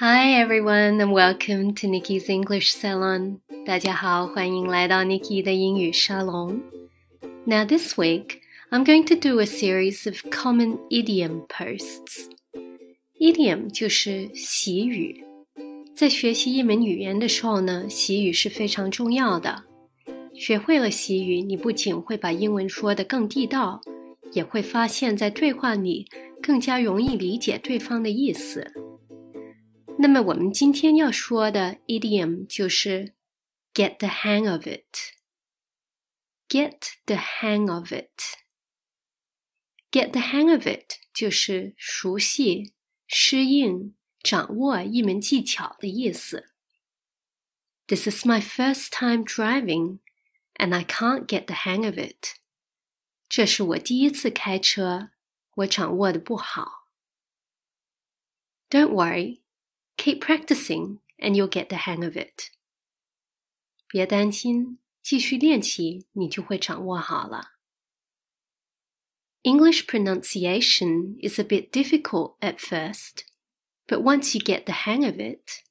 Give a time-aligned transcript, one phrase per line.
[0.00, 3.38] Hi everyone and welcome to Nikki's English Salon.
[3.66, 6.60] 大家好，欢迎来到 Nikki 的英语沙龙。
[7.44, 12.26] Now this week, I'm going to do a series of common idiom posts.
[13.18, 15.24] Idiom 就是习语。
[15.94, 19.64] 在学习一门语言的时候呢，习语是非常重要的。
[20.34, 23.80] 学会了习语，你不仅会把英文说得更地道，
[24.32, 26.06] 也会发现，在对话里
[26.40, 28.72] 更加容易理解对方的意思。
[29.98, 33.14] 那么我们今天要说的 idiom 就是
[33.74, 42.74] get the hang of it。get the hang of it。get the hang of it 就是熟悉、
[43.06, 46.52] 适应、掌握一门技巧的意思。
[47.86, 50.00] This is my first time driving,
[50.54, 52.36] and I can't get the hang of it.
[53.28, 55.10] 这是我第一次开车，
[55.56, 56.88] 我掌握的不好。
[58.70, 59.40] Don't worry,
[60.02, 62.50] keep practicing and you'll get the hang of it.
[63.88, 67.52] 别担心，继续练习，你就会掌握好了。
[69.42, 73.24] English pronunciation is a bit difficult at first,
[73.86, 75.62] but once you get the hang of it,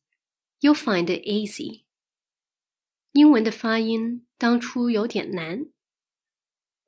[0.62, 1.84] you'll find it easy.
[3.12, 5.68] 英文的发音当初有点难，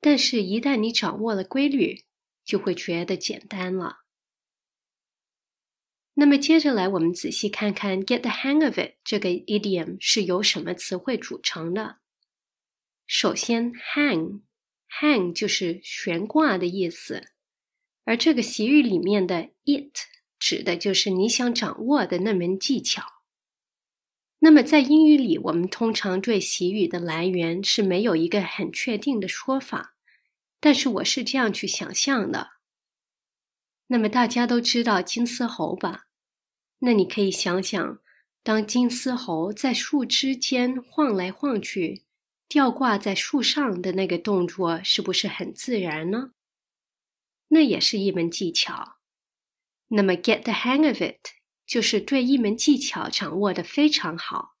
[0.00, 2.04] 但是，一旦你掌握了规律，
[2.44, 3.98] 就会觉得简单了。
[6.17, 11.97] 那么接着来，我们仔细看看 "get the hang of it" 这个 idiom 是由什么词汇组成的。
[13.05, 17.21] 首先，hang，hang 就是悬挂的意思，
[18.05, 19.93] 而这个习语里面的 it
[20.39, 23.03] 指的就是你想掌握的那门技巧。
[24.39, 29.95] 那么在英语里，我们通常对习语的来源是没有一个很确定的说法，
[30.61, 32.54] 但是我是这样去想象的。
[33.87, 36.07] 那么大家都知道金丝猴吧？
[36.79, 37.99] 那你可以想想，
[38.43, 42.03] 当金丝猴在树枝间晃来晃去，
[42.47, 46.31] 吊挂在树上的那个动作，是不是很自然呢？
[47.49, 48.97] 那也是一门技巧。
[49.89, 51.29] 那么，get the hang of it，
[51.65, 54.55] 就是对一门技巧掌握的非常好，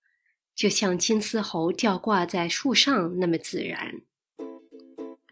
[0.55, 4.01] 就像金丝猴吊挂在树上那么自然。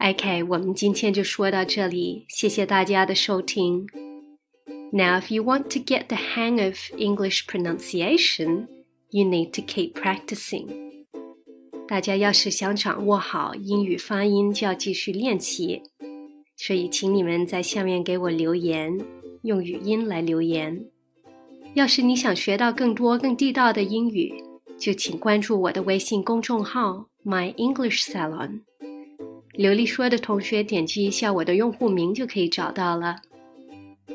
[0.04, 3.88] OK，我们今天就说到这里，谢谢大家的收听。
[4.92, 8.68] Now, if you want to get the hang of English pronunciation,
[9.12, 11.06] you need to keep practicing.
[11.88, 15.84] 大家要是想掌握好英语发音，就要继续练习。
[16.58, 19.00] 所以，请你们在下面给我留言，
[19.44, 20.86] 用语音来留言。
[21.76, 24.34] 要是你想学到更多更地道的英语，
[24.78, 28.64] 就请关注我的微信公众号 My English Salon。
[29.54, 33.18] 流利说的同学点击一下我的用户名就可以找到了。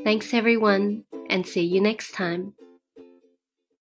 [0.05, 2.53] Thanks everyone, and see you next time.